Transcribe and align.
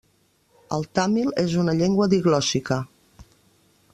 El 0.77 0.85
tàmil 0.99 1.29
és 1.43 1.53
una 1.65 1.77
llengua 1.83 2.09
diglòssica. 2.15 2.81